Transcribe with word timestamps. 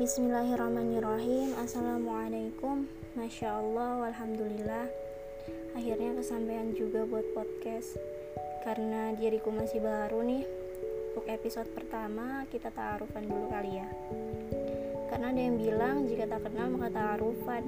Bismillahirrahmanirrahim. 0.00 1.52
Assalamualaikum. 1.60 2.88
Masya 3.20 3.60
Allah 3.60 4.08
Alhamdulillah. 4.08 4.88
Akhirnya 5.76 6.16
kesampaian 6.16 6.72
juga 6.72 7.04
buat 7.04 7.28
podcast. 7.36 8.00
Karena 8.64 9.12
diriku 9.12 9.52
masih 9.52 9.84
baru 9.84 10.24
nih 10.24 10.48
Untuk 11.12 11.28
episode 11.28 11.68
pertama 11.76 12.48
kita 12.48 12.72
ta'arufan 12.72 13.28
dulu 13.28 13.52
kali 13.52 13.76
ya. 13.76 13.88
Karena 15.12 15.36
ada 15.36 15.40
yang 15.44 15.60
bilang 15.60 16.08
jika 16.08 16.24
tak 16.32 16.48
kenal 16.48 16.72
maka 16.72 16.88
ta'arufan. 16.96 17.64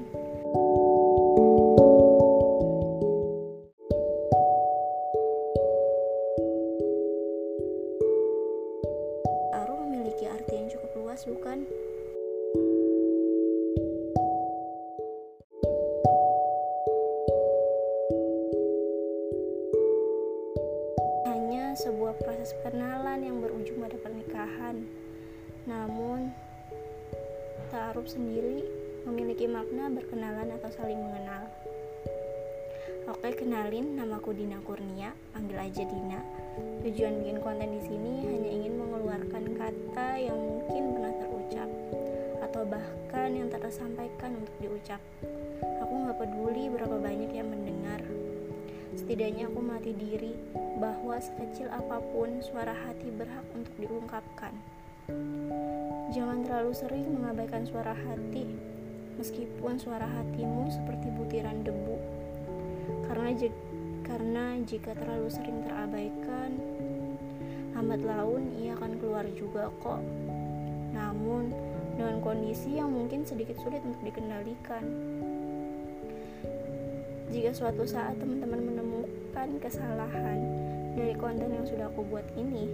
Ta'aruf 9.53 9.85
memiliki 9.85 10.25
arti 10.33 10.53
yang 10.57 10.72
cukup 10.72 10.91
luas 10.96 11.29
bukan? 11.29 11.69
Hanya 21.72 21.89
sebuah 21.89 22.21
proses 22.21 22.53
perkenalan 22.61 23.25
yang 23.25 23.40
berujung 23.40 23.80
pada 23.80 23.96
pernikahan. 23.96 24.85
Namun, 25.64 26.29
ta'aruf 27.72 28.13
sendiri 28.13 28.61
memiliki 29.08 29.49
makna 29.49 29.89
berkenalan 29.89 30.53
atau 30.53 30.68
saling 30.68 31.00
mengenal. 31.00 31.49
Oke, 33.08 33.33
kenalin 33.41 33.97
namaku 33.97 34.36
Dina 34.36 34.61
Kurnia, 34.61 35.16
panggil 35.33 35.56
aja 35.56 35.89
Dina. 35.89 36.20
Tujuan 36.84 37.25
bikin 37.25 37.41
konten 37.41 37.72
di 37.72 37.80
sini 37.89 38.20
hanya 38.20 38.50
ingin 38.52 38.77
mengeluarkan 38.77 39.44
kata 39.56 40.20
yang 40.20 40.36
mungkin 40.36 40.92
pernah 40.92 41.14
terucap 41.25 41.70
atau 42.52 42.62
bahkan 42.69 43.32
yang 43.32 43.48
tersampaikan 43.48 44.36
untuk 44.36 44.56
diucap. 44.60 45.00
Aku 45.80 45.92
nggak 46.04 46.20
peduli 46.20 46.69
berapa 46.69 47.00
banyak 47.00 47.32
yang 47.32 47.48
mendengar. 47.48 47.72
Setidaknya 48.92 49.48
aku 49.48 49.60
melatih 49.64 49.96
diri 49.96 50.36
bahwa 50.76 51.16
sekecil 51.16 51.72
apa 51.72 52.00
pun 52.12 52.44
suara 52.44 52.76
hati 52.76 53.08
berhak 53.08 53.44
untuk 53.56 53.72
diungkapkan. 53.80 54.52
Jangan 56.12 56.44
terlalu 56.44 56.72
sering 56.76 57.06
mengabaikan 57.08 57.64
suara 57.64 57.96
hati, 57.96 58.44
meskipun 59.16 59.80
suara 59.80 60.04
hatimu 60.04 60.68
seperti 60.68 61.08
butiran 61.16 61.64
debu. 61.64 61.96
Karena 63.08 63.32
karena 64.04 64.60
jika 64.68 64.92
terlalu 64.92 65.28
sering 65.32 65.64
terabaikan, 65.64 66.50
lambat 67.72 68.04
laun 68.04 68.52
ia 68.60 68.76
akan 68.76 69.00
keluar 69.00 69.24
juga 69.32 69.72
kok. 69.80 70.04
Namun, 70.92 71.48
dengan 71.96 72.20
kondisi 72.20 72.76
yang 72.76 72.92
mungkin 72.92 73.24
sedikit 73.24 73.56
sulit 73.64 73.80
untuk 73.80 74.04
dikendalikan. 74.04 74.84
Jika 77.33 77.48
suatu 77.56 77.88
saat 77.88 78.20
teman-teman 78.20 78.61
menemukan 78.61 79.48
kesalahan 79.56 80.36
dari 80.92 81.16
konten 81.16 81.48
yang 81.48 81.64
sudah 81.64 81.88
aku 81.88 82.05
buat 82.05 82.28
ini, 82.36 82.69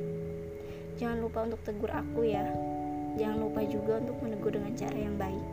jangan 0.98 1.22
lupa 1.22 1.46
untuk 1.46 1.62
tegur 1.62 1.86
aku 1.94 2.26
ya. 2.26 2.42
Jangan 3.14 3.38
lupa 3.38 3.62
juga 3.62 4.02
untuk 4.02 4.18
menegur 4.18 4.58
dengan 4.58 4.74
cara 4.74 4.98
yang 4.98 5.14
baik. 5.14 5.44